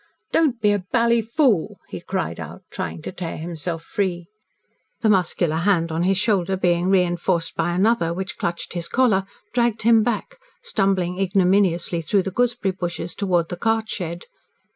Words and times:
"Don't 0.31 0.59
be 0.59 0.71
a 0.71 0.79
bally 0.79 1.21
fool!" 1.21 1.77
he 1.89 2.01
cried 2.01 2.39
out, 2.39 2.63
trying 2.71 3.03
to 3.03 3.11
tear 3.11 3.37
himself 3.37 3.83
free. 3.83 4.25
The 5.01 5.11
muscular 5.11 5.57
hand 5.57 5.91
on 5.91 6.01
his 6.01 6.17
shoulder 6.17 6.57
being 6.57 6.89
reinforced 6.89 7.55
by 7.55 7.73
another, 7.75 8.11
which 8.11 8.39
clutched 8.39 8.73
his 8.73 8.87
collar, 8.87 9.27
dragged 9.53 9.83
him 9.83 10.01
back, 10.01 10.37
stumbling 10.63 11.19
ignominiously 11.19 12.01
through 12.01 12.23
the 12.23 12.31
gooseberry 12.31 12.71
bushes 12.71 13.13
towards 13.13 13.49
the 13.49 13.57
cart 13.57 13.89
shed. 13.89 14.25